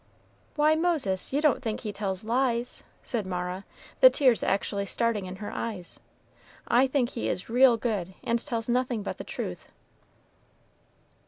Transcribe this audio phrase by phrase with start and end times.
[0.55, 3.65] "Why, Moses, you don't think he tells lies?" said Mara,
[3.99, 5.99] the tears actually starting in her eyes.
[6.67, 9.69] "I think he is real good, and tells nothing but the truth."